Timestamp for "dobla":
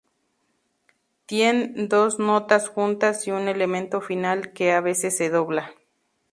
5.29-5.75